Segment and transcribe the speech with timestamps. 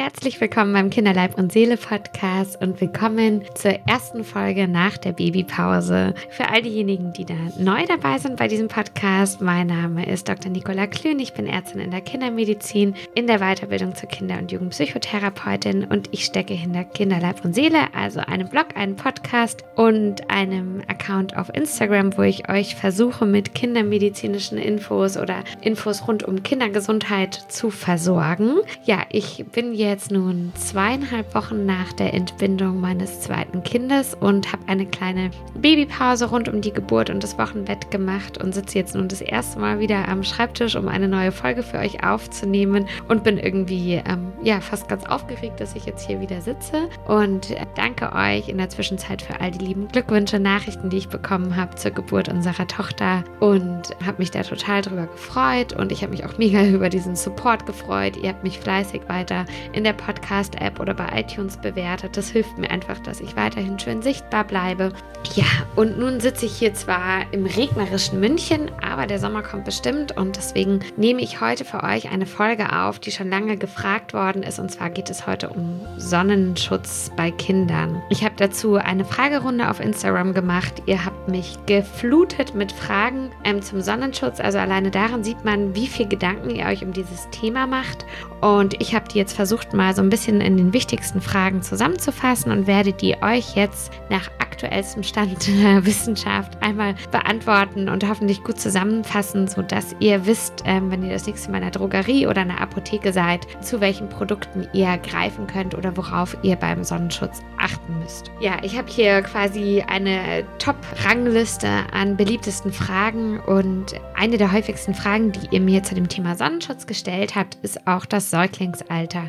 [0.00, 6.14] Herzlich willkommen beim Kinderleib und Seele Podcast und willkommen zur ersten Folge nach der Babypause.
[6.30, 10.50] Für all diejenigen, die da neu dabei sind bei diesem Podcast, mein Name ist Dr.
[10.50, 11.18] Nicola Klün.
[11.18, 16.24] Ich bin Ärztin in der Kindermedizin, in der Weiterbildung zur Kinder- und Jugendpsychotherapeutin und ich
[16.24, 22.16] stecke hinter Kinderleib und Seele, also einem Blog, einem Podcast und einem Account auf Instagram,
[22.16, 28.60] wo ich euch versuche, mit kindermedizinischen Infos oder Infos rund um Kindergesundheit zu versorgen.
[28.86, 34.62] Ja, ich bin jetzt nun zweieinhalb Wochen nach der Entbindung meines zweiten Kindes und habe
[34.68, 39.08] eine kleine Babypause rund um die Geburt und das Wochenbett gemacht und sitze jetzt nun
[39.08, 43.36] das erste Mal wieder am Schreibtisch, um eine neue Folge für euch aufzunehmen und bin
[43.36, 48.48] irgendwie ähm, ja fast ganz aufgeregt, dass ich jetzt hier wieder sitze und danke euch
[48.48, 52.28] in der Zwischenzeit für all die lieben Glückwünsche, Nachrichten, die ich bekommen habe zur Geburt
[52.28, 56.64] unserer Tochter und habe mich da total drüber gefreut und ich habe mich auch mega
[56.66, 58.16] über diesen Support gefreut.
[58.16, 62.16] Ihr habt mich fleißig weiter in der Podcast-App oder bei iTunes bewertet.
[62.16, 64.92] Das hilft mir einfach, dass ich weiterhin schön sichtbar bleibe.
[65.34, 65.44] Ja,
[65.76, 70.36] und nun sitze ich hier zwar im regnerischen München, aber der Sommer kommt bestimmt und
[70.36, 74.58] deswegen nehme ich heute für euch eine Folge auf, die schon lange gefragt worden ist.
[74.58, 78.02] Und zwar geht es heute um Sonnenschutz bei Kindern.
[78.08, 80.82] Ich habe dazu eine Fragerunde auf Instagram gemacht.
[80.86, 84.40] Ihr habt mich geflutet mit Fragen ähm, zum Sonnenschutz.
[84.40, 88.06] Also alleine daran sieht man, wie viel Gedanken ihr euch um dieses Thema macht.
[88.40, 92.50] Und ich habe die jetzt versucht, mal so ein bisschen in den wichtigsten Fragen zusammenzufassen
[92.52, 98.58] und werde die euch jetzt nach aktuellstem Stand der Wissenschaft einmal beantworten und hoffentlich gut
[98.58, 102.48] zusammenfassen, sodass ihr wisst, ähm, wenn ihr das nächste Mal in der Drogerie oder in
[102.48, 107.98] der Apotheke seid, zu welchen Produkten ihr greifen könnt oder worauf ihr beim Sonnenschutz achten
[108.00, 108.30] müsst.
[108.40, 115.32] Ja, ich habe hier quasi eine Top-Rangliste an beliebtesten Fragen und eine der häufigsten Fragen,
[115.32, 119.28] die ihr mir zu dem Thema Sonnenschutz gestellt habt, ist auch das Säuglingsalter.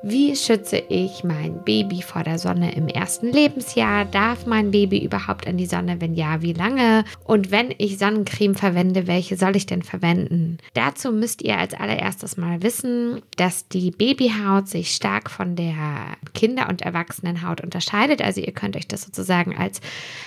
[0.00, 4.04] Wie schütze ich mein Baby vor der Sonne im ersten Lebensjahr?
[4.04, 6.00] Darf mein Baby überhaupt an die Sonne?
[6.00, 7.04] Wenn ja, wie lange?
[7.24, 10.58] Und wenn ich Sonnencreme verwende, welche soll ich denn verwenden?
[10.74, 15.74] Dazu müsst ihr als allererstes mal wissen, dass die Babyhaut sich stark von der
[16.32, 18.22] Kinder- und Erwachsenenhaut unterscheidet.
[18.22, 19.80] Also ihr könnt euch das sozusagen als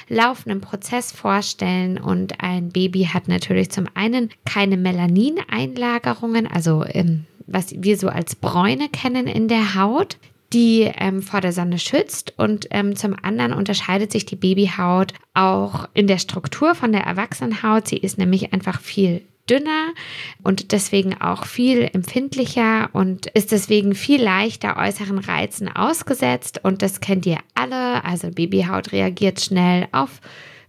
[0.09, 1.97] laufenden Prozess vorstellen.
[1.97, 8.35] Und ein Baby hat natürlich zum einen keine Melanineinlagerungen, also im was wir so als
[8.35, 10.17] Bräune kennen in der Haut,
[10.53, 12.33] die ähm, vor der Sonne schützt.
[12.37, 17.87] Und ähm, zum anderen unterscheidet sich die Babyhaut auch in der Struktur von der Erwachsenenhaut.
[17.87, 19.93] Sie ist nämlich einfach viel dünner
[20.43, 26.61] und deswegen auch viel empfindlicher und ist deswegen viel leichter äußeren Reizen ausgesetzt.
[26.63, 28.03] Und das kennt ihr alle.
[28.05, 30.21] Also Babyhaut reagiert schnell auf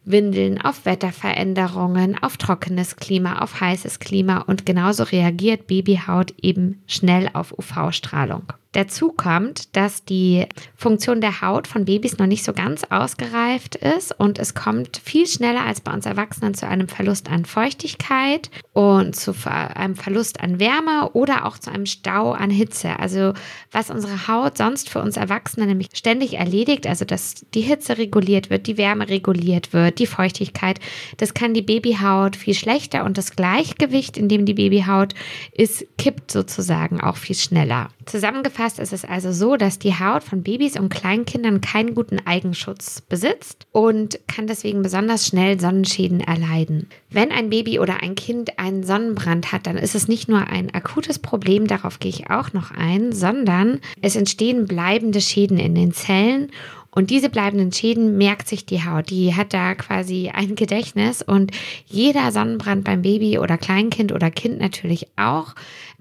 [0.04, 7.30] Windeln, auf Wetterveränderungen, auf trockenes Klima, auf heißes Klima und genauso reagiert Babyhaut eben schnell
[7.32, 8.52] auf UV-Strahlung.
[8.72, 10.46] Dazu kommt, dass die
[10.76, 15.26] Funktion der Haut von Babys noch nicht so ganz ausgereift ist und es kommt viel
[15.26, 20.58] schneller als bei uns Erwachsenen zu einem Verlust an Feuchtigkeit und zu einem Verlust an
[20.58, 22.98] Wärme oder auch zu einem Stau an Hitze.
[22.98, 23.34] Also
[23.70, 28.48] was unsere Haut sonst für uns Erwachsene nämlich ständig erledigt, also dass die Hitze reguliert
[28.48, 30.80] wird, die Wärme reguliert wird, die Feuchtigkeit,
[31.18, 35.14] das kann die Babyhaut viel schlechter und das Gleichgewicht, in dem die Babyhaut
[35.52, 37.90] ist, kippt sozusagen auch viel schneller.
[38.06, 43.00] Zusammengefasst ist es also so, dass die Haut von Babys und Kleinkindern keinen guten Eigenschutz
[43.00, 46.88] besitzt und kann deswegen besonders schnell Sonnenschäden erleiden.
[47.10, 50.72] Wenn ein Baby oder ein Kind einen Sonnenbrand hat, dann ist es nicht nur ein
[50.74, 55.92] akutes Problem, darauf gehe ich auch noch ein, sondern es entstehen bleibende Schäden in den
[55.92, 56.50] Zellen
[56.94, 59.08] und diese bleibenden Schäden merkt sich die Haut.
[59.08, 61.50] Die hat da quasi ein Gedächtnis und
[61.86, 65.54] jeder Sonnenbrand beim Baby oder Kleinkind oder Kind natürlich auch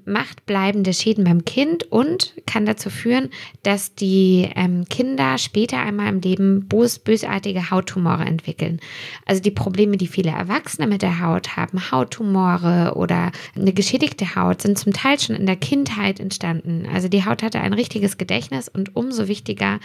[0.05, 3.29] macht bleibende Schäden beim Kind und kann dazu führen,
[3.63, 8.79] dass die ähm, Kinder später einmal im Leben bös bösartige Hauttumore entwickeln.
[9.25, 14.61] Also die Probleme, die viele Erwachsene mit der Haut haben, Hauttumore oder eine geschädigte Haut,
[14.61, 16.87] sind zum Teil schon in der Kindheit entstanden.
[16.91, 19.79] Also die Haut hatte ein richtiges Gedächtnis und umso wichtiger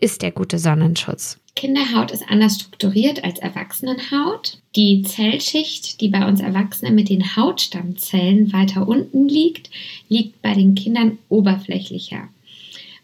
[0.00, 1.38] ist der gute Sonnenschutz.
[1.54, 4.58] Kinderhaut ist anders strukturiert als Erwachsenenhaut.
[4.74, 9.70] Die Zellschicht, die bei uns Erwachsenen mit den Hautstammzellen weiter unten liegt,
[10.08, 12.28] liegt bei den Kindern oberflächlicher.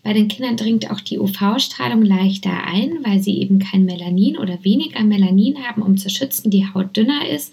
[0.02, 4.64] Bei den Kindern dringt auch die UV-Strahlung leichter ein, weil sie eben kein Melanin oder
[4.64, 7.52] weniger Melanin haben, um zu schützen, die Haut dünner ist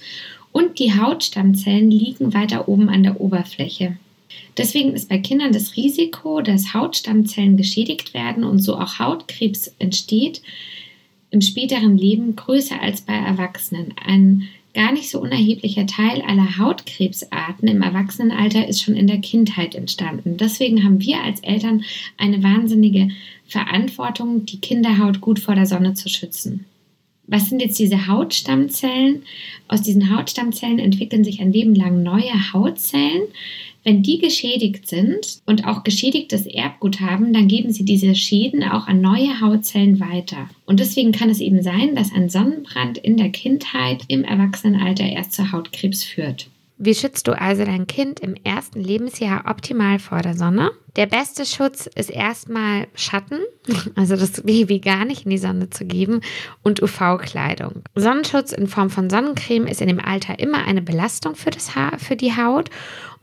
[0.52, 3.98] und die Hautstammzellen liegen weiter oben an der Oberfläche.
[4.58, 10.42] Deswegen ist bei Kindern das Risiko, dass Hautstammzellen geschädigt werden und so auch Hautkrebs entsteht,
[11.36, 13.94] im späteren Leben größer als bei Erwachsenen.
[14.04, 19.76] Ein gar nicht so unerheblicher Teil aller Hautkrebsarten im Erwachsenenalter ist schon in der Kindheit
[19.76, 20.38] entstanden.
[20.38, 21.84] Deswegen haben wir als Eltern
[22.18, 23.10] eine wahnsinnige
[23.48, 26.66] Verantwortung, die Kinderhaut gut vor der Sonne zu schützen.
[27.28, 29.24] Was sind jetzt diese Hautstammzellen?
[29.68, 33.24] Aus diesen Hautstammzellen entwickeln sich ein Leben lang neue Hautzellen.
[33.86, 38.88] Wenn die geschädigt sind und auch geschädigtes Erbgut haben, dann geben sie diese Schäden auch
[38.88, 40.50] an neue Hautzellen weiter.
[40.66, 45.34] Und deswegen kann es eben sein, dass ein Sonnenbrand in der Kindheit im Erwachsenenalter erst
[45.34, 46.48] zu Hautkrebs führt.
[46.78, 50.72] Wie schützt du also dein Kind im ersten Lebensjahr optimal vor der Sonne?
[50.98, 53.40] Der beste Schutz ist erstmal Schatten,
[53.96, 56.20] also das Baby gar nicht in die Sonne zu geben,
[56.64, 57.84] und UV-Kleidung.
[57.96, 61.98] Sonnenschutz in Form von Sonnencreme ist in dem Alter immer eine Belastung für, das Haar,
[61.98, 62.70] für die Haut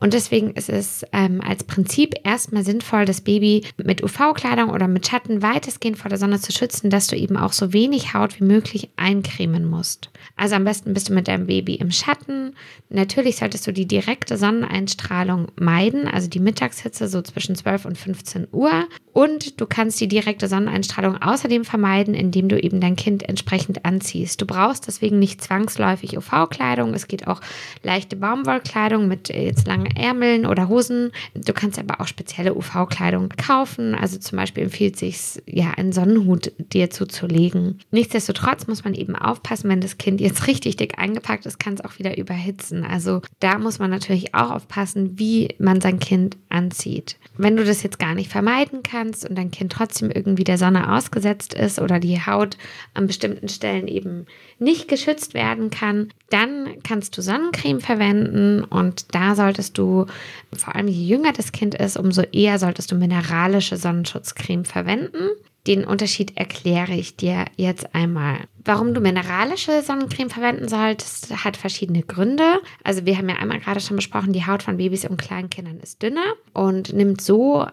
[0.03, 5.07] und deswegen ist es ähm, als Prinzip erstmal sinnvoll, das Baby mit UV-Kleidung oder mit
[5.07, 8.43] Schatten weitestgehend vor der Sonne zu schützen, dass du eben auch so wenig Haut wie
[8.43, 10.09] möglich eincremen musst.
[10.35, 12.53] Also am besten bist du mit deinem Baby im Schatten.
[12.89, 18.49] Natürlich solltest du die direkte Sonneneinstrahlung meiden, also die Mittagshitze so zwischen 12 und 15
[18.51, 18.87] Uhr.
[19.13, 24.41] Und du kannst die direkte Sonneneinstrahlung außerdem vermeiden, indem du eben dein Kind entsprechend anziehst.
[24.41, 26.93] Du brauchst deswegen nicht zwangsläufig UV-Kleidung.
[26.93, 27.39] Es geht auch
[27.83, 31.11] leichte Baumwollkleidung mit äh, jetzt langen Ärmeln oder Hosen.
[31.33, 33.95] Du kannst aber auch spezielle UV-Kleidung kaufen.
[33.95, 37.79] Also zum Beispiel empfiehlt sich ja, einen Sonnenhut dir zuzulegen.
[37.91, 41.83] Nichtsdestotrotz muss man eben aufpassen, wenn das Kind jetzt richtig dick eingepackt ist, kann es
[41.83, 42.83] auch wieder überhitzen.
[42.83, 47.17] Also da muss man natürlich auch aufpassen, wie man sein Kind anzieht.
[47.37, 50.93] Wenn du das jetzt gar nicht vermeiden kannst und dein Kind trotzdem irgendwie der Sonne
[50.93, 52.57] ausgesetzt ist oder die Haut
[52.93, 54.25] an bestimmten Stellen eben
[54.59, 59.82] nicht geschützt werden kann, dann kannst du Sonnencreme verwenden und da solltest du,
[60.55, 65.29] vor allem je jünger das Kind ist, umso eher solltest du mineralische Sonnenschutzcreme verwenden.
[65.65, 68.39] Den Unterschied erkläre ich dir jetzt einmal.
[68.65, 72.59] Warum du mineralische Sonnencreme verwenden solltest, hat verschiedene Gründe.
[72.83, 76.01] Also wir haben ja einmal gerade schon besprochen, die Haut von Babys und Kleinkindern ist
[76.01, 77.65] dünner und nimmt so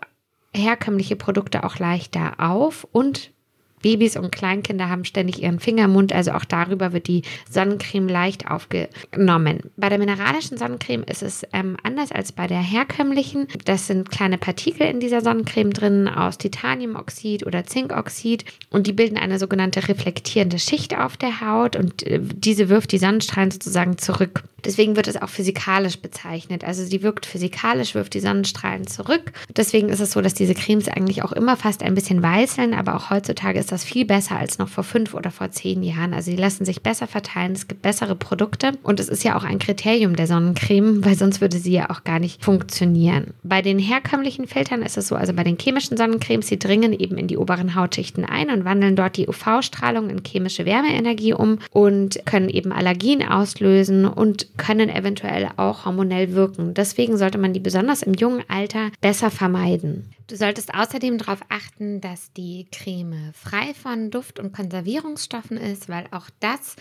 [0.55, 3.33] herkömmliche Produkte auch leichter auf und
[3.83, 8.09] Babys und Kleinkinder haben ständig ihren Finger im Mund, also auch darüber wird die Sonnencreme
[8.09, 9.71] leicht aufgenommen.
[9.77, 13.47] Bei der mineralischen Sonnencreme ist es ähm, anders als bei der herkömmlichen.
[13.65, 19.19] Das sind kleine Partikel in dieser Sonnencreme drin aus Titaniumoxid oder Zinkoxid und die bilden
[19.19, 24.45] eine sogenannte reflektierende Schicht auf der Haut und äh, diese wirft die Sonnenstrahlen sozusagen zurück.
[24.65, 26.65] Deswegen wird es auch physikalisch bezeichnet.
[26.65, 29.33] Also sie wirkt physikalisch, wirft die Sonnenstrahlen zurück.
[29.57, 32.97] Deswegen ist es so, dass diese Cremes eigentlich auch immer fast ein bisschen weißeln, aber
[32.97, 36.15] auch heutzutage ist das viel besser als noch vor fünf oder vor zehn Jahren.
[36.15, 39.45] Also die lassen sich besser verteilen, es gibt bessere Produkte und es ist ja auch
[39.45, 43.35] ein Kriterium der Sonnencreme, weil sonst würde sie ja auch gar nicht funktionieren.
[43.43, 47.19] Bei den herkömmlichen Filtern ist es so, also bei den chemischen Sonnencremes, sie dringen eben
[47.19, 52.21] in die oberen Hautschichten ein und wandeln dort die UV-Strahlung in chemische Wärmeenergie um und
[52.27, 56.75] können eben Allergien auslösen und können eventuell auch hormonell wirken.
[56.75, 60.11] Deswegen sollte man die besonders im jungen Alter besser vermeiden.
[60.31, 66.07] Du solltest außerdem darauf achten, dass die Creme frei von Duft- und Konservierungsstoffen ist, weil
[66.13, 66.77] auch das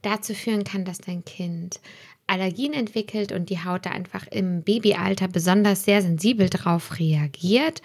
[0.00, 1.80] dazu führen kann, dass dein Kind
[2.26, 7.82] Allergien entwickelt und die Haut da einfach im Babyalter besonders sehr sensibel drauf reagiert.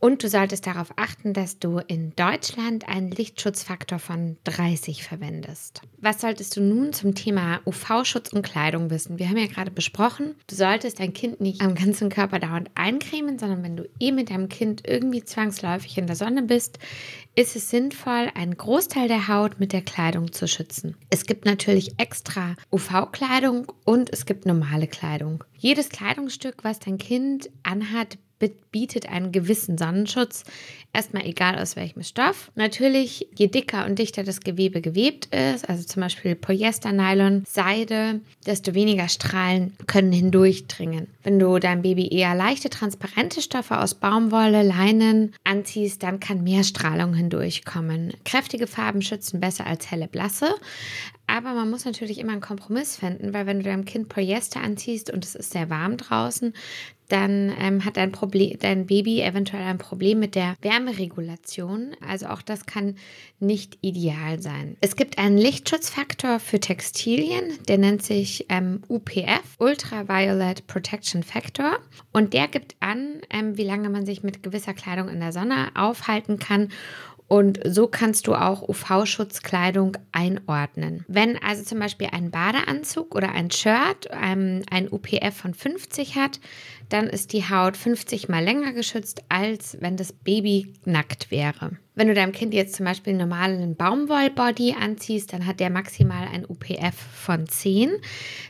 [0.00, 5.82] Und du solltest darauf achten, dass du in Deutschland einen Lichtschutzfaktor von 30 verwendest.
[5.98, 9.18] Was solltest du nun zum Thema UV-Schutz und Kleidung wissen?
[9.18, 13.38] Wir haben ja gerade besprochen, du solltest dein Kind nicht am ganzen Körper dauernd eincremen,
[13.38, 16.78] sondern wenn du eh mit deinem Kind irgendwie zwangsläufig in der Sonne bist,
[17.34, 20.96] ist es sinnvoll, einen Großteil der Haut mit der Kleidung zu schützen.
[21.10, 25.44] Es gibt natürlich extra UV-Kleidung und es gibt normale Kleidung.
[25.58, 28.16] Jedes Kleidungsstück, was dein Kind anhat,
[28.70, 30.44] bietet einen gewissen Sonnenschutz.
[30.92, 32.50] Erstmal egal aus welchem Stoff.
[32.56, 38.20] Natürlich, je dicker und dichter das Gewebe gewebt ist, also zum Beispiel Polyester, Nylon, Seide,
[38.46, 41.06] desto weniger Strahlen können hindurchdringen.
[41.22, 46.64] Wenn du deinem Baby eher leichte, transparente Stoffe aus Baumwolle, Leinen anziehst, dann kann mehr
[46.64, 48.14] Strahlung hindurchkommen.
[48.24, 50.54] Kräftige Farben schützen besser als helle, blasse.
[51.28, 55.12] Aber man muss natürlich immer einen Kompromiss finden, weil wenn du deinem Kind Polyester anziehst
[55.12, 56.52] und es ist sehr warm draußen,
[57.10, 61.96] dann ähm, hat dein, Problem, dein Baby eventuell ein Problem mit der Wärmeregulation.
[62.06, 62.96] Also auch das kann
[63.38, 64.76] nicht ideal sein.
[64.80, 71.78] Es gibt einen Lichtschutzfaktor für Textilien, der nennt sich ähm, UPF, Ultraviolet Protection Factor.
[72.12, 75.68] Und der gibt an, ähm, wie lange man sich mit gewisser Kleidung in der Sonne
[75.74, 76.68] aufhalten kann
[77.30, 81.04] und so kannst du auch UV-Schutzkleidung einordnen.
[81.06, 86.40] Wenn also zum Beispiel ein Badeanzug oder ein Shirt ähm, ein UPF von 50 hat,
[86.88, 91.78] dann ist die Haut 50 mal länger geschützt, als wenn das Baby nackt wäre.
[92.00, 96.26] Wenn du deinem Kind jetzt zum Beispiel einen normalen Baumwollbody anziehst, dann hat der maximal
[96.32, 97.90] ein UPF von 10.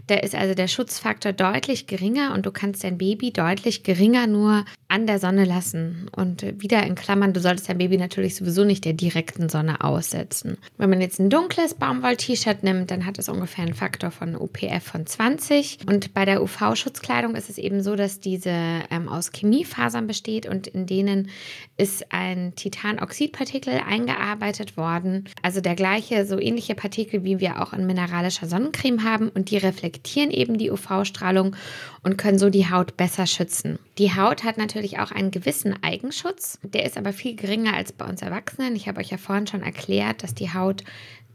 [0.07, 4.65] Da ist also der Schutzfaktor deutlich geringer und du kannst dein Baby deutlich geringer nur
[4.89, 6.09] an der Sonne lassen.
[6.15, 10.57] Und wieder in Klammern, du solltest dein Baby natürlich sowieso nicht der direkten Sonne aussetzen.
[10.79, 14.83] Wenn man jetzt ein dunkles Baumwoll-T-Shirt nimmt, dann hat es ungefähr einen Faktor von UPF
[14.83, 15.79] von 20.
[15.87, 18.55] Und bei der UV-Schutzkleidung ist es eben so, dass diese
[18.91, 21.31] ähm, aus Chemiefasern besteht und in denen
[21.77, 25.29] ist ein Titanoxid Partikel eingearbeitet worden.
[25.43, 29.29] Also der gleiche, so ähnliche Partikel, wie wir auch in mineralischer Sonnencreme haben.
[29.31, 31.57] Und die reflektieren eben die UV-Strahlung
[32.03, 33.79] und können so die Haut besser schützen.
[33.99, 36.59] Die Haut hat natürlich auch einen gewissen Eigenschutz.
[36.62, 38.60] Der ist aber viel geringer als bei uns Erwachsenen.
[38.75, 40.85] Ich habe euch ja vorhin schon erklärt, dass die Haut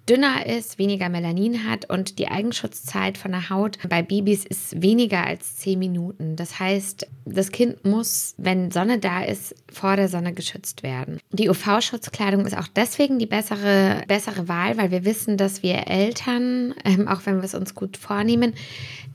[0.07, 5.25] dünner ist, weniger Melanin hat und die Eigenschutzzeit von der Haut bei Babys ist weniger
[5.25, 6.35] als 10 Minuten.
[6.35, 11.19] Das heißt, das Kind muss, wenn Sonne da ist, vor der Sonne geschützt werden.
[11.31, 16.75] Die UV-Schutzkleidung ist auch deswegen die bessere, bessere Wahl, weil wir wissen, dass wir Eltern,
[16.83, 18.53] ähm, auch wenn wir es uns gut vornehmen,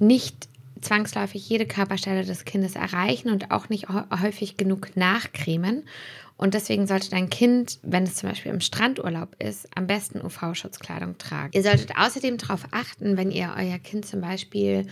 [0.00, 0.48] nicht
[0.80, 5.84] zwangsläufig jede Körperstelle des Kindes erreichen und auch nicht häufig genug nachcremen.
[6.40, 11.18] Und deswegen sollte dein Kind, wenn es zum Beispiel im Strandurlaub ist, am besten UV-Schutzkleidung
[11.18, 11.50] tragen.
[11.52, 14.86] Ihr solltet außerdem darauf achten, wenn ihr euer Kind zum Beispiel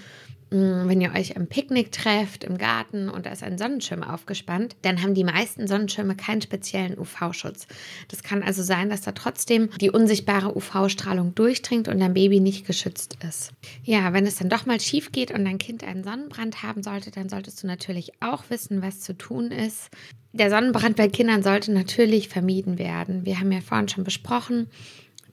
[0.50, 5.02] wenn ihr euch im Picknick trefft, im Garten und da ist ein Sonnenschirm aufgespannt, dann
[5.02, 7.66] haben die meisten Sonnenschirme keinen speziellen UV-Schutz.
[8.08, 12.66] Das kann also sein, dass da trotzdem die unsichtbare UV-Strahlung durchdringt und dein Baby nicht
[12.66, 13.52] geschützt ist.
[13.82, 17.10] Ja, wenn es dann doch mal schief geht und dein Kind einen Sonnenbrand haben sollte,
[17.10, 19.90] dann solltest du natürlich auch wissen, was zu tun ist.
[20.32, 23.24] Der Sonnenbrand bei Kindern sollte natürlich vermieden werden.
[23.26, 24.68] Wir haben ja vorhin schon besprochen,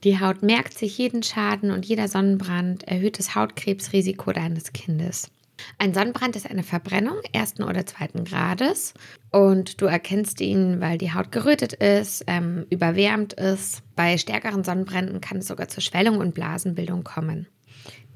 [0.04, 5.30] die Haut merkt sich jeden Schaden und jeder Sonnenbrand erhöht das Hautkrebsrisiko deines Kindes.
[5.78, 8.94] Ein Sonnenbrand ist eine Verbrennung ersten oder zweiten Grades
[9.30, 13.82] und du erkennst ihn, weil die Haut gerötet ist, ähm, überwärmt ist.
[13.94, 17.46] Bei stärkeren Sonnenbränden kann es sogar zur Schwellung und Blasenbildung kommen.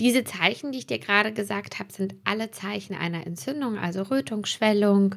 [0.01, 4.47] Diese Zeichen, die ich dir gerade gesagt habe, sind alle Zeichen einer Entzündung, also Rötung,
[4.47, 5.17] Schwellung,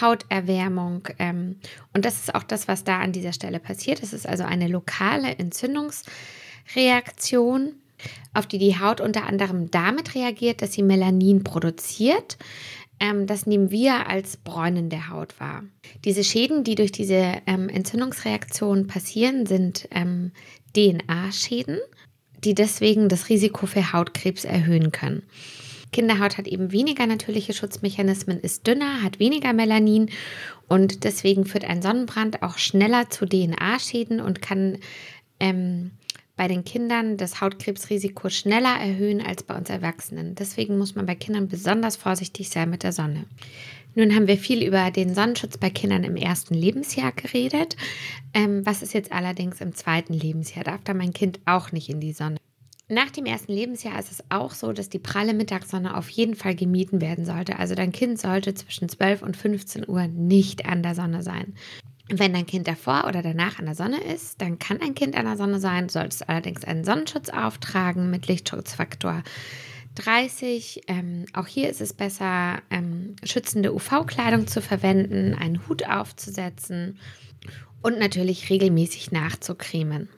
[0.00, 1.08] Hauterwärmung.
[1.18, 1.56] Ähm,
[1.92, 4.04] und das ist auch das, was da an dieser Stelle passiert.
[4.04, 7.74] Es ist also eine lokale Entzündungsreaktion,
[8.32, 12.38] auf die die Haut unter anderem damit reagiert, dass sie Melanin produziert.
[13.00, 15.64] Ähm, das nehmen wir als Bräunen der Haut wahr.
[16.04, 19.88] Diese Schäden, die durch diese ähm, Entzündungsreaktion passieren, sind
[20.76, 21.80] DNA-Schäden
[22.44, 25.22] die deswegen das Risiko für Hautkrebs erhöhen können.
[25.92, 30.10] Kinderhaut hat eben weniger natürliche Schutzmechanismen, ist dünner, hat weniger Melanin
[30.68, 34.78] und deswegen führt ein Sonnenbrand auch schneller zu DNA-Schäden und kann
[35.40, 35.90] ähm,
[36.36, 40.36] bei den Kindern das Hautkrebsrisiko schneller erhöhen als bei uns Erwachsenen.
[40.36, 43.26] Deswegen muss man bei Kindern besonders vorsichtig sein mit der Sonne.
[43.94, 47.76] Nun haben wir viel über den Sonnenschutz bei Kindern im ersten Lebensjahr geredet.
[48.32, 50.64] Ähm, was ist jetzt allerdings im zweiten Lebensjahr?
[50.64, 52.36] Darf da mein Kind auch nicht in die Sonne?
[52.88, 56.56] Nach dem ersten Lebensjahr ist es auch so, dass die pralle Mittagssonne auf jeden Fall
[56.56, 57.58] gemieden werden sollte.
[57.58, 61.54] Also dein Kind sollte zwischen 12 und 15 Uhr nicht an der Sonne sein.
[62.08, 65.26] Wenn dein Kind davor oder danach an der Sonne ist, dann kann ein Kind an
[65.26, 65.88] der Sonne sein.
[65.88, 69.22] Solltest allerdings einen Sonnenschutz auftragen mit Lichtschutzfaktor
[70.04, 70.82] 30.
[70.86, 76.98] Ähm, auch hier ist es besser, ähm, schützende UV-Kleidung zu verwenden, einen Hut aufzusetzen
[77.82, 80.08] und natürlich regelmäßig nachzucremen.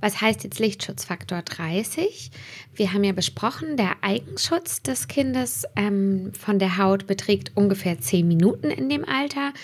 [0.00, 2.30] Was heißt jetzt Lichtschutzfaktor 30?
[2.74, 8.28] Wir haben ja besprochen, der Eigenschutz des Kindes ähm, von der Haut beträgt ungefähr 10
[8.28, 9.54] Minuten in dem Alter.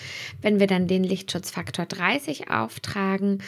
[0.41, 3.43] Wenn wir dann den Lichtschutzfaktor 30 auftragen,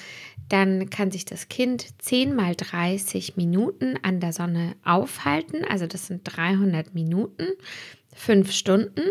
[0.54, 5.66] dann kann sich das Kind 10 mal 30 Minuten an der Sonne aufhalten.
[5.68, 7.48] Also das sind 300 Minuten,
[8.16, 9.02] 5 Stunden.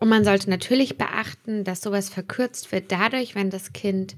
[0.00, 4.16] Und man sollte natürlich beachten, dass sowas verkürzt wird dadurch, wenn das Kind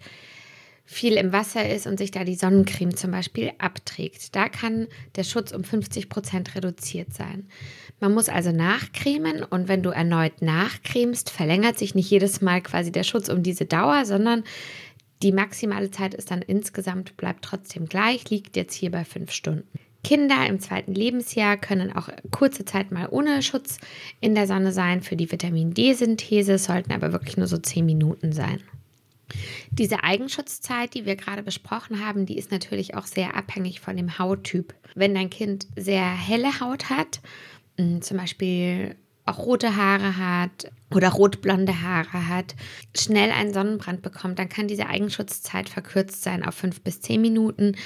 [0.85, 4.35] viel im Wasser ist und sich da die Sonnencreme zum Beispiel abträgt.
[4.35, 7.49] Da kann der Schutz um 50 Prozent reduziert sein.
[8.01, 12.91] Man muss also nachcremen und wenn du erneut nachcremst, verlängert sich nicht jedes Mal quasi
[12.91, 14.45] der Schutz um diese Dauer, sondern
[15.23, 19.79] die maximale Zeit ist dann insgesamt, bleibt trotzdem gleich, liegt jetzt hier bei fünf Stunden.
[20.05, 23.79] Kinder im zweiten Lebensjahr können auch kurze Zeit mal ohne Schutz
[24.21, 25.01] in der Sonne sein.
[25.01, 28.61] Für die Vitamin D-Synthese sollten aber wirklich nur so zehn Minuten sein.
[29.71, 34.19] Diese Eigenschutzzeit, die wir gerade besprochen haben, die ist natürlich auch sehr abhängig von dem
[34.19, 34.75] Hauttyp.
[34.95, 37.21] Wenn dein Kind sehr helle Haut hat,
[38.01, 42.55] zum Beispiel auch rote Haare hat oder rotblonde Haare hat,
[42.97, 47.77] schnell einen Sonnenbrand bekommt, dann kann diese Eigenschutzzeit verkürzt sein auf fünf bis zehn Minuten.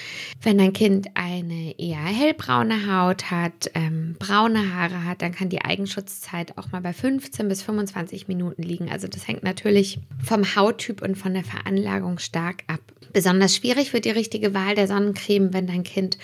[0.43, 5.63] Wenn ein Kind eine eher hellbraune Haut hat, ähm, braune Haare hat, dann kann die
[5.63, 8.91] Eigenschutzzeit auch mal bei 15 bis 25 Minuten liegen.
[8.91, 12.81] Also das hängt natürlich vom Hauttyp und von der Veranlagung stark ab.
[13.13, 16.19] Besonders schwierig wird die richtige Wahl der Sonnencreme, wenn dein Kind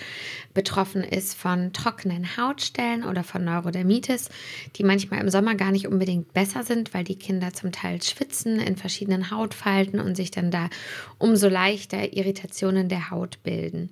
[0.53, 4.29] betroffen ist von trockenen Hautstellen oder von Neurodermitis,
[4.75, 8.59] die manchmal im Sommer gar nicht unbedingt besser sind, weil die Kinder zum Teil schwitzen
[8.59, 10.69] in verschiedenen Hautfalten und sich dann da
[11.17, 13.89] umso leichter Irritationen der Haut bilden.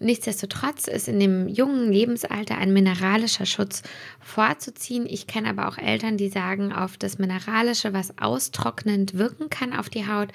[0.00, 3.82] Nichtsdestotrotz ist in dem jungen Lebensalter ein mineralischer Schutz
[4.20, 5.06] vorzuziehen.
[5.06, 9.88] Ich kenne aber auch Eltern, die sagen, auf das Mineralische, was austrocknend wirken kann auf
[9.88, 10.28] die Haut,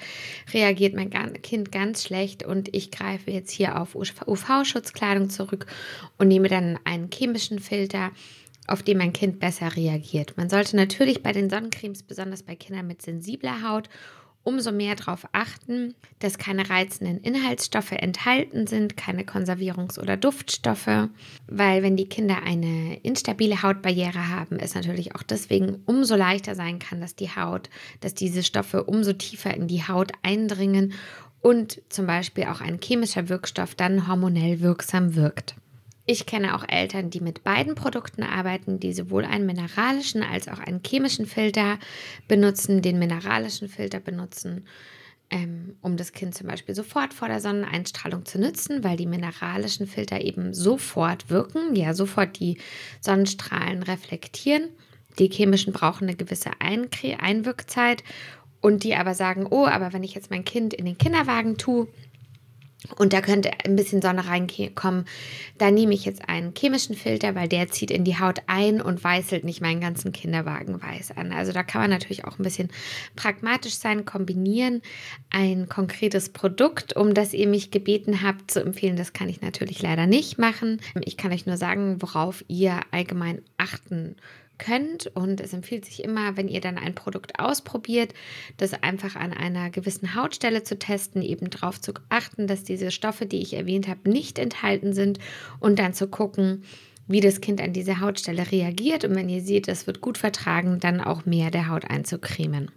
[0.52, 5.64] reagiert mein Kind ganz schlecht und ich greife jetzt hier auf UV-Schutzkleidung zurück
[6.18, 8.10] und nehme dann einen chemischen Filter
[8.66, 10.36] auf den mein Kind besser reagiert.
[10.36, 13.88] Man sollte natürlich bei den Sonnencremes, besonders bei Kindern mit sensibler Haut,
[14.44, 21.08] umso mehr darauf achten, dass keine reizenden Inhaltsstoffe enthalten sind, keine Konservierungs- oder Duftstoffe,
[21.48, 26.78] weil wenn die Kinder eine instabile Hautbarriere haben, es natürlich auch deswegen umso leichter sein
[26.78, 30.92] kann, dass die Haut, dass diese Stoffe umso tiefer in die Haut eindringen
[31.40, 35.56] und zum Beispiel auch ein chemischer Wirkstoff dann hormonell wirksam wirkt.
[36.06, 40.58] Ich kenne auch Eltern, die mit beiden Produkten arbeiten, die sowohl einen mineralischen als auch
[40.58, 41.78] einen chemischen Filter
[42.28, 44.66] benutzen, den mineralischen Filter benutzen,
[45.30, 49.86] ähm, um das Kind zum Beispiel sofort vor der Sonneneinstrahlung zu nützen, weil die mineralischen
[49.86, 52.58] Filter eben sofort wirken, ja, sofort die
[53.00, 54.68] Sonnenstrahlen reflektieren.
[55.18, 58.04] Die chemischen brauchen eine gewisse Einwirkzeit
[58.60, 61.88] und die aber sagen, oh, aber wenn ich jetzt mein Kind in den Kinderwagen tue,
[62.96, 65.06] und da könnte ein bisschen Sonne reinkommen.
[65.58, 69.02] Da nehme ich jetzt einen chemischen Filter, weil der zieht in die Haut ein und
[69.02, 71.32] weißelt nicht meinen ganzen Kinderwagen weiß an.
[71.32, 72.68] Also da kann man natürlich auch ein bisschen
[73.16, 74.82] pragmatisch sein, kombinieren.
[75.30, 79.80] Ein konkretes Produkt, um das ihr mich gebeten habt zu empfehlen, das kann ich natürlich
[79.82, 80.80] leider nicht machen.
[81.00, 85.06] Ich kann euch nur sagen, worauf ihr allgemein achten könnt könnt.
[85.14, 88.14] Und es empfiehlt sich immer, wenn ihr dann ein Produkt ausprobiert,
[88.56, 93.26] das einfach an einer gewissen Hautstelle zu testen, eben darauf zu achten, dass diese Stoffe,
[93.26, 95.18] die ich erwähnt habe, nicht enthalten sind
[95.60, 96.64] und dann zu gucken,
[97.06, 99.04] wie das Kind an diese Hautstelle reagiert.
[99.04, 102.70] Und wenn ihr seht, es wird gut vertragen, dann auch mehr der Haut einzucremen.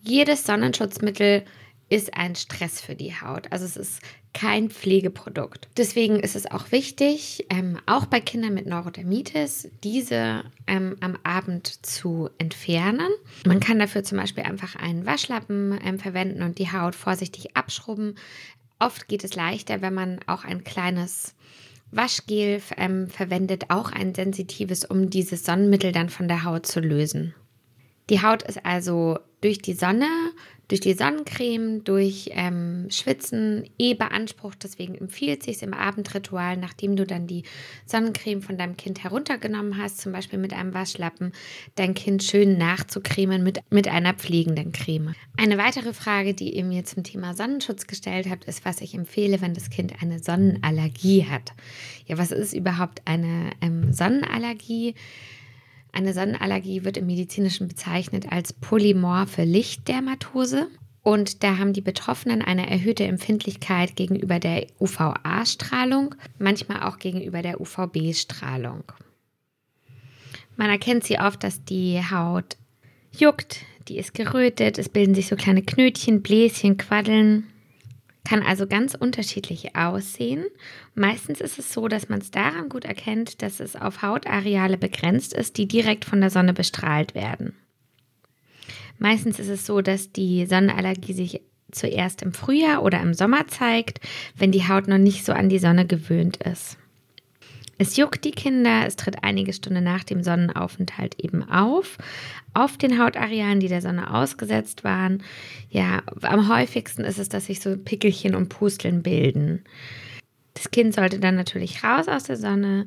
[0.00, 1.44] Jedes Sonnenschutzmittel
[1.88, 3.50] ist ein Stress für die Haut.
[3.50, 4.02] Also es ist
[4.34, 5.68] kein Pflegeprodukt.
[5.76, 11.84] Deswegen ist es auch wichtig, ähm, auch bei Kindern mit Neurodermitis, diese ähm, am Abend
[11.84, 13.08] zu entfernen.
[13.46, 18.16] Man kann dafür zum Beispiel einfach einen Waschlappen ähm, verwenden und die Haut vorsichtig abschrubben.
[18.78, 21.34] Oft geht es leichter, wenn man auch ein kleines
[21.90, 27.34] Waschgel ähm, verwendet, auch ein sensitives, um dieses Sonnenmittel dann von der Haut zu lösen.
[28.10, 30.08] Die Haut ist also durch die Sonne
[30.68, 34.62] durch die Sonnencreme, durch ähm, Schwitzen eh beansprucht.
[34.62, 37.44] Deswegen empfiehlt sich im Abendritual, nachdem du dann die
[37.86, 41.32] Sonnencreme von deinem Kind heruntergenommen hast, zum Beispiel mit einem Waschlappen,
[41.74, 45.14] dein Kind schön nachzucremen mit, mit einer pflegenden Creme.
[45.38, 49.40] Eine weitere Frage, die ihr mir zum Thema Sonnenschutz gestellt habt, ist, was ich empfehle,
[49.40, 51.52] wenn das Kind eine Sonnenallergie hat.
[52.06, 54.94] Ja, was ist überhaupt eine ähm, Sonnenallergie?
[55.92, 60.68] Eine Sonnenallergie wird im medizinischen bezeichnet als polymorphe Lichtdermatose.
[61.02, 67.60] Und da haben die Betroffenen eine erhöhte Empfindlichkeit gegenüber der UVA-Strahlung, manchmal auch gegenüber der
[67.60, 68.84] UVB-Strahlung.
[70.56, 72.56] Man erkennt sie oft, dass die Haut
[73.12, 77.44] juckt, die ist gerötet, es bilden sich so kleine Knötchen, Bläschen, Quaddeln
[78.28, 80.44] kann also ganz unterschiedlich aussehen.
[80.94, 85.32] Meistens ist es so, dass man es daran gut erkennt, dass es auf Hautareale begrenzt
[85.32, 87.56] ist, die direkt von der Sonne bestrahlt werden.
[88.98, 94.00] Meistens ist es so, dass die Sonnenallergie sich zuerst im Frühjahr oder im Sommer zeigt,
[94.36, 96.77] wenn die Haut noch nicht so an die Sonne gewöhnt ist.
[97.80, 101.96] Es juckt die Kinder, es tritt einige Stunden nach dem Sonnenaufenthalt eben auf,
[102.52, 105.22] auf den Hautarealen, die der Sonne ausgesetzt waren.
[105.70, 109.62] Ja, am häufigsten ist es, dass sich so Pickelchen und Pusteln bilden.
[110.54, 112.86] Das Kind sollte dann natürlich raus aus der Sonne.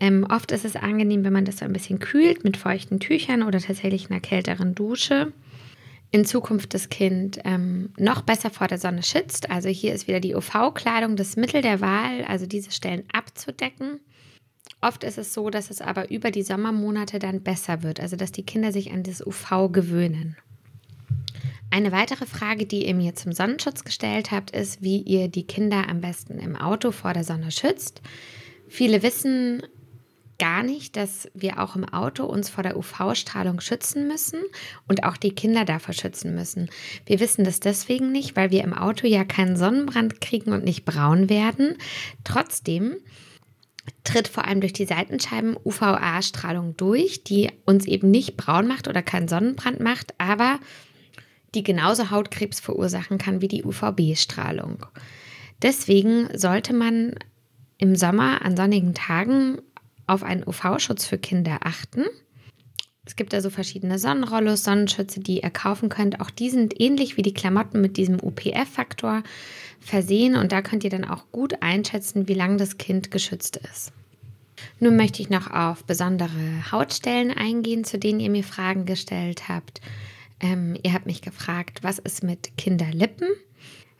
[0.00, 3.44] Ähm, oft ist es angenehm, wenn man das so ein bisschen kühlt mit feuchten Tüchern
[3.44, 5.32] oder tatsächlich einer kälteren Dusche.
[6.10, 9.52] In Zukunft das Kind ähm, noch besser vor der Sonne schützt.
[9.52, 14.00] Also hier ist wieder die UV-Kleidung das Mittel der Wahl, also diese Stellen abzudecken.
[14.82, 18.32] Oft ist es so, dass es aber über die Sommermonate dann besser wird, also dass
[18.32, 20.36] die Kinder sich an das UV gewöhnen.
[21.70, 25.88] Eine weitere Frage, die ihr mir zum Sonnenschutz gestellt habt, ist, wie ihr die Kinder
[25.88, 28.02] am besten im Auto vor der Sonne schützt.
[28.68, 29.62] Viele wissen
[30.38, 34.40] gar nicht, dass wir auch im Auto uns vor der UV-Strahlung schützen müssen
[34.88, 36.68] und auch die Kinder davor schützen müssen.
[37.06, 40.84] Wir wissen das deswegen nicht, weil wir im Auto ja keinen Sonnenbrand kriegen und nicht
[40.84, 41.76] braun werden.
[42.24, 42.96] Trotzdem
[44.04, 49.02] tritt vor allem durch die Seitenscheiben UVA-Strahlung durch, die uns eben nicht braun macht oder
[49.02, 50.58] keinen Sonnenbrand macht, aber
[51.54, 54.86] die genauso Hautkrebs verursachen kann wie die UVB-Strahlung.
[55.60, 57.14] Deswegen sollte man
[57.78, 59.60] im Sommer an sonnigen Tagen
[60.06, 62.04] auf einen UV-Schutz für Kinder achten.
[63.04, 66.20] Es gibt also verschiedene Sonnenrollos, Sonnenschütze, die ihr kaufen könnt.
[66.20, 69.24] Auch die sind ähnlich wie die Klamotten mit diesem UPF-Faktor
[69.80, 73.92] versehen und da könnt ihr dann auch gut einschätzen, wie lange das Kind geschützt ist.
[74.78, 79.80] Nun möchte ich noch auf besondere Hautstellen eingehen, zu denen ihr mir Fragen gestellt habt.
[80.40, 83.28] Ähm, ihr habt mich gefragt, was ist mit Kinderlippen?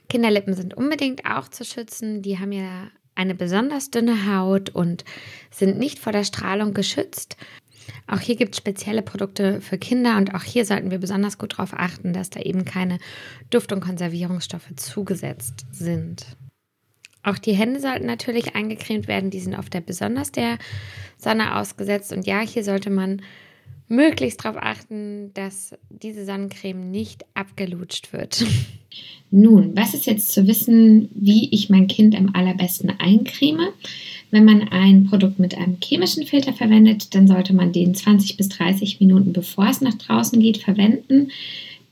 [0.09, 2.23] Kinderlippen sind unbedingt auch zu schützen.
[2.23, 5.05] Die haben ja eine besonders dünne Haut und
[5.51, 7.37] sind nicht vor der Strahlung geschützt.
[8.07, 11.55] Auch hier gibt es spezielle Produkte für Kinder und auch hier sollten wir besonders gut
[11.55, 12.99] darauf achten, dass da eben keine
[13.51, 16.27] Duft- und Konservierungsstoffe zugesetzt sind.
[17.23, 20.59] Auch die Hände sollten natürlich eingecremt werden, die sind oft der besonders der
[21.19, 22.13] Sonne ausgesetzt.
[22.13, 23.23] Und ja, hier sollte man
[23.89, 28.45] möglichst darauf achten, dass diese Sonnencreme nicht abgelutscht wird.
[29.31, 33.69] Nun, was ist jetzt zu wissen, wie ich mein Kind am allerbesten eincreme?
[34.33, 38.49] Wenn man ein Produkt mit einem chemischen Filter verwendet, dann sollte man den 20 bis
[38.49, 41.29] 30 Minuten bevor es nach draußen geht verwenden,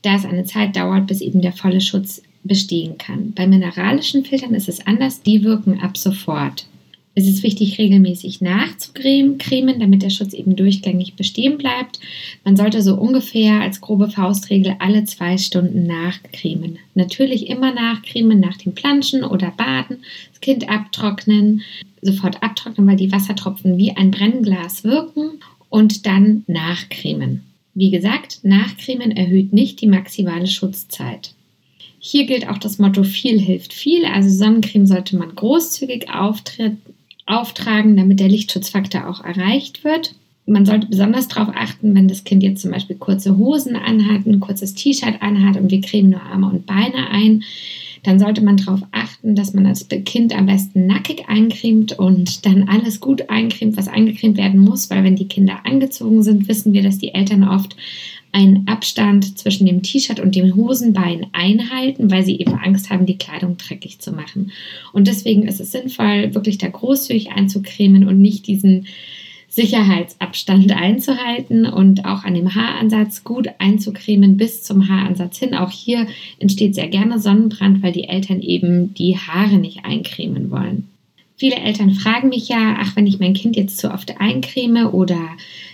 [0.01, 3.33] da es eine Zeit dauert, bis eben der volle Schutz bestehen kann.
[3.33, 6.65] Bei mineralischen Filtern ist es anders, die wirken ab sofort.
[7.13, 11.99] Es ist wichtig, regelmäßig nachzucremen, damit der Schutz eben durchgängig bestehen bleibt.
[12.45, 16.79] Man sollte so ungefähr als grobe Faustregel alle zwei Stunden nachcremen.
[16.95, 19.97] Natürlich immer nachcremen nach dem Planschen oder Baden,
[20.31, 21.63] das Kind abtrocknen,
[22.01, 25.31] sofort abtrocknen, weil die Wassertropfen wie ein Brennglas wirken
[25.67, 27.43] und dann nachcremen.
[27.73, 31.33] Wie gesagt, nachcremen erhöht nicht die maximale Schutzzeit.
[31.99, 34.05] Hier gilt auch das Motto viel hilft viel.
[34.05, 36.81] Also Sonnencreme sollte man großzügig auftreten
[37.31, 40.15] auftragen, damit der Lichtschutzfaktor auch erreicht wird.
[40.45, 44.39] Man sollte besonders darauf achten, wenn das Kind jetzt zum Beispiel kurze Hosen anhat, ein
[44.39, 47.43] kurzes T-Shirt anhat und wir cremen nur Arme und Beine ein,
[48.03, 52.67] dann sollte man darauf achten, dass man das Kind am besten nackig eincremt und dann
[52.67, 56.81] alles gut eincremt, was eingecremt werden muss, weil wenn die Kinder angezogen sind, wissen wir,
[56.81, 57.75] dass die Eltern oft
[58.31, 63.17] einen Abstand zwischen dem T-Shirt und dem Hosenbein einhalten, weil sie eben Angst haben, die
[63.17, 64.51] Kleidung dreckig zu machen.
[64.93, 68.87] Und deswegen ist es sinnvoll, wirklich da großzügig einzucremen und nicht diesen
[69.49, 75.53] Sicherheitsabstand einzuhalten und auch an dem Haaransatz gut einzucremen bis zum Haaransatz hin.
[75.53, 76.07] Auch hier
[76.39, 80.87] entsteht sehr gerne Sonnenbrand, weil die Eltern eben die Haare nicht eincremen wollen.
[81.35, 85.19] Viele Eltern fragen mich ja, ach, wenn ich mein Kind jetzt zu oft eincreme oder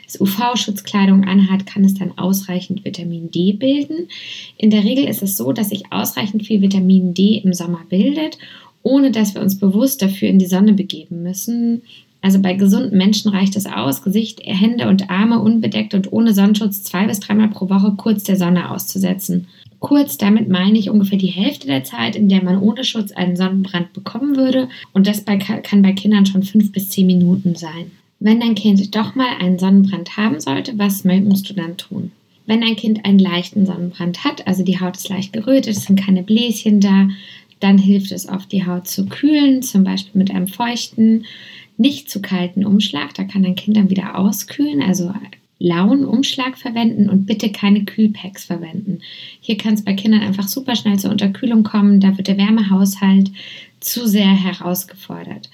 [0.08, 4.08] es UV-Schutzkleidung anhat, kann es dann ausreichend Vitamin D bilden.
[4.58, 8.38] In der Regel ist es so, dass sich ausreichend viel Vitamin D im Sommer bildet,
[8.84, 11.82] ohne dass wir uns bewusst dafür in die Sonne begeben müssen.
[12.22, 16.84] Also bei gesunden Menschen reicht es aus, Gesicht, Hände und Arme unbedeckt und ohne Sonnenschutz
[16.84, 19.48] zwei bis dreimal pro Woche kurz der Sonne auszusetzen.
[19.80, 23.36] Kurz, damit meine ich ungefähr die Hälfte der Zeit, in der man ohne Schutz einen
[23.36, 24.70] Sonnenbrand bekommen würde.
[24.94, 27.92] Und das bei, kann bei Kindern schon fünf bis zehn Minuten sein.
[28.20, 32.12] Wenn dein Kind doch mal einen Sonnenbrand haben sollte, was musst du dann tun?
[32.46, 36.00] Wenn dein Kind einen leichten Sonnenbrand hat, also die Haut ist leicht gerötet, es sind
[36.00, 37.10] keine Bläschen da,
[37.60, 41.26] dann hilft es oft, die Haut zu kühlen, zum Beispiel mit einem feuchten,
[41.78, 43.14] nicht zu kalten Umschlag.
[43.14, 45.14] Da kann dein Kind dann wieder auskühlen, also
[45.60, 49.00] lauen Umschlag verwenden und bitte keine Kühlpacks verwenden.
[49.42, 52.00] Hier kann es bei Kindern einfach super schnell zur Unterkühlung kommen.
[52.00, 53.32] Da wird der Wärmehaushalt
[53.80, 55.50] zu sehr herausgefordert.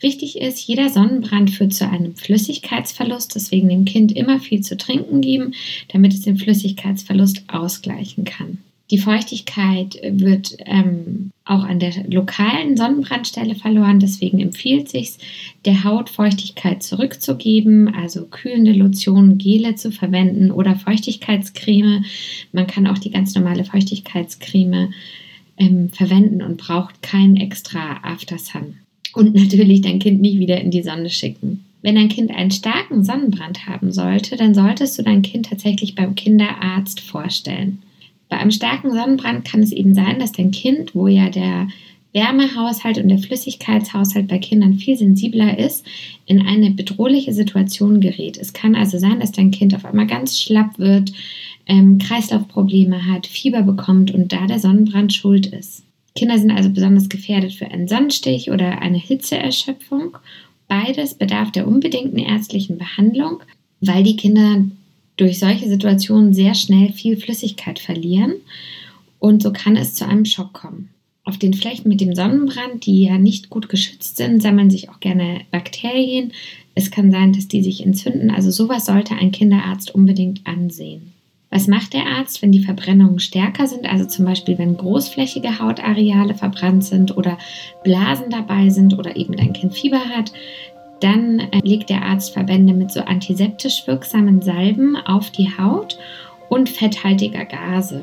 [0.00, 5.20] Wichtig ist, jeder Sonnenbrand führt zu einem Flüssigkeitsverlust, deswegen dem Kind immer viel zu trinken
[5.20, 5.54] geben,
[5.88, 8.58] damit es den Flüssigkeitsverlust ausgleichen kann.
[8.90, 13.98] Die Feuchtigkeit wird ähm, auch an der lokalen Sonnenbrandstelle verloren.
[13.98, 15.14] Deswegen empfiehlt sich,
[15.64, 22.04] der Haut Feuchtigkeit zurückzugeben, also kühlende Lotionen, Gele zu verwenden oder Feuchtigkeitscreme.
[22.52, 24.92] Man kann auch die ganz normale Feuchtigkeitscreme
[25.56, 28.85] ähm, verwenden und braucht kein extra Aftersun.
[29.16, 31.64] Und natürlich dein Kind nicht wieder in die Sonne schicken.
[31.80, 36.14] Wenn dein Kind einen starken Sonnenbrand haben sollte, dann solltest du dein Kind tatsächlich beim
[36.14, 37.78] Kinderarzt vorstellen.
[38.28, 41.68] Bei einem starken Sonnenbrand kann es eben sein, dass dein Kind, wo ja der
[42.12, 45.86] Wärmehaushalt und der Flüssigkeitshaushalt bei Kindern viel sensibler ist,
[46.26, 48.36] in eine bedrohliche Situation gerät.
[48.36, 51.12] Es kann also sein, dass dein Kind auf einmal ganz schlapp wird,
[51.64, 55.86] ähm, Kreislaufprobleme hat, Fieber bekommt und da der Sonnenbrand schuld ist.
[56.16, 60.18] Kinder sind also besonders gefährdet für einen Sonnenstich oder eine Hitzeerschöpfung
[60.68, 63.42] Beides bedarf der unbedingten ärztlichen Behandlung,
[63.80, 64.64] weil die Kinder
[65.16, 68.34] durch solche Situationen sehr schnell viel Flüssigkeit verlieren
[69.18, 70.90] und so kann es zu einem Schock kommen.
[71.24, 75.00] Auf den Flächen mit dem Sonnenbrand, die ja nicht gut geschützt sind, sammeln sich auch
[75.00, 76.32] gerne Bakterien.
[76.74, 78.30] Es kann sein, dass die sich entzünden.
[78.30, 81.12] Also sowas sollte ein Kinderarzt unbedingt ansehen.
[81.50, 83.86] Was macht der Arzt, wenn die Verbrennungen stärker sind?
[83.86, 87.38] Also zum Beispiel, wenn großflächige Hautareale verbrannt sind oder
[87.84, 90.32] Blasen dabei sind oder eben ein Kind Fieber hat.
[91.00, 95.98] Dann äh, legt der Arzt Verbände mit so antiseptisch wirksamen Salben auf die Haut
[96.48, 98.02] und fetthaltiger Gase.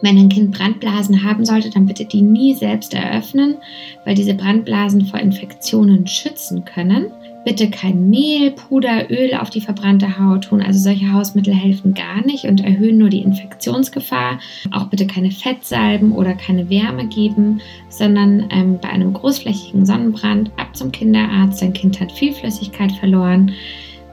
[0.00, 3.56] Wenn ein Kind Brandblasen haben sollte, dann bitte die nie selbst eröffnen,
[4.04, 7.12] weil diese Brandblasen vor Infektionen schützen können.
[7.44, 10.62] Bitte kein Mehl, Puder, Öl auf die verbrannte Haut tun.
[10.62, 14.38] Also solche Hausmittel helfen gar nicht und erhöhen nur die Infektionsgefahr.
[14.70, 20.76] Auch bitte keine Fettsalben oder keine Wärme geben, sondern ähm, bei einem großflächigen Sonnenbrand ab
[20.76, 21.60] zum Kinderarzt.
[21.60, 23.52] Dein Kind hat viel Flüssigkeit verloren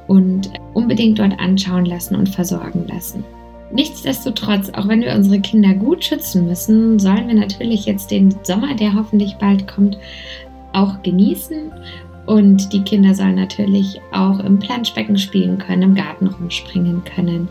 [0.07, 3.23] und unbedingt dort anschauen lassen und versorgen lassen.
[3.71, 8.73] Nichtsdestotrotz, auch wenn wir unsere Kinder gut schützen müssen, sollen wir natürlich jetzt den Sommer,
[8.73, 9.99] der hoffentlich bald kommt,
[10.73, 11.71] auch genießen.
[12.29, 17.49] Und die Kinder sollen natürlich auch im Planschbecken spielen können, im Garten rumspringen können.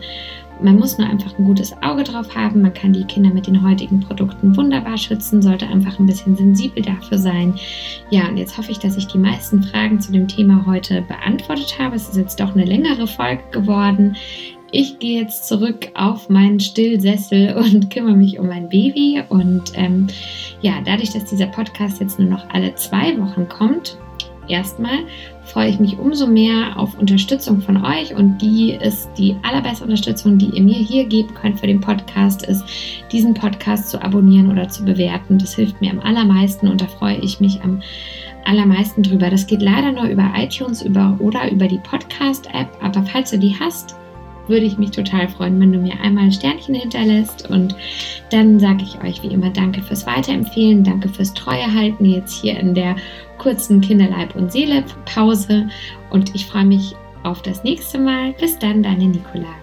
[0.61, 2.61] Man muss nur einfach ein gutes Auge drauf haben.
[2.61, 6.81] Man kann die Kinder mit den heutigen Produkten wunderbar schützen, sollte einfach ein bisschen sensibel
[6.81, 7.55] dafür sein.
[8.09, 11.77] Ja, und jetzt hoffe ich, dass ich die meisten Fragen zu dem Thema heute beantwortet
[11.77, 11.97] habe.
[11.97, 14.15] Es ist jetzt doch eine längere Folge geworden
[14.71, 19.23] ich gehe jetzt zurück auf meinen Stillsessel und kümmere mich um mein Baby.
[19.27, 20.07] Und ähm,
[20.61, 23.97] ja, dadurch, dass dieser Podcast jetzt nur noch alle zwei Wochen kommt,
[24.49, 24.99] erstmal
[25.43, 30.37] freue ich mich umso mehr auf Unterstützung von euch und die ist die allerbeste Unterstützung,
[30.37, 32.63] die ihr mir hier geben könnt für den Podcast, ist
[33.11, 35.37] diesen Podcast zu abonnieren oder zu bewerten.
[35.39, 37.81] Das hilft mir am allermeisten und da freue ich mich am
[38.45, 39.29] allermeisten drüber.
[39.29, 43.55] Das geht leider nur über iTunes über, oder über die Podcast-App, aber falls du die
[43.59, 43.95] hast,
[44.49, 47.49] würde ich mich total freuen, wenn du mir einmal ein Sternchen hinterlässt.
[47.49, 47.75] Und
[48.31, 52.59] dann sage ich euch wie immer Danke fürs Weiterempfehlen, danke fürs Treue halten jetzt hier
[52.59, 52.95] in der
[53.39, 55.67] kurzen Kinderleib und Seele Pause.
[56.11, 58.33] Und ich freue mich auf das nächste Mal.
[58.33, 59.58] Bis dann, deine Nicola.